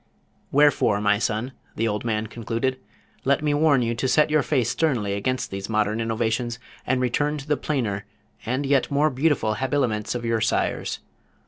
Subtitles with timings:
[0.51, 2.79] "Wherefore, my son," the old man concluded,
[3.23, 7.01] "let me warn you to set your face sternly against these modern innovations, and to
[7.03, 8.05] return to the plainer,
[8.43, 11.01] and yet more beautiful habiliments of your sires.